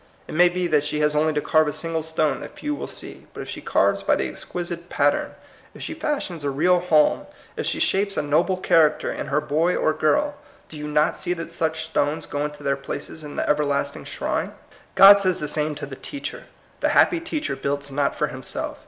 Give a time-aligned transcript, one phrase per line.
[0.27, 2.87] It may be that she has only to carve a single stone that few will
[2.87, 5.35] see; but if she carves by the exquisite pat tern,
[5.75, 9.75] if she fashions a real home, if she shapes a noble character in her boy
[9.75, 10.33] or girl,
[10.69, 14.53] do you not see that such stones go into their places in the everlasting shrine?
[14.95, 16.45] God says the same to the teacher.
[16.79, 18.79] The happy teacher builds not for himself.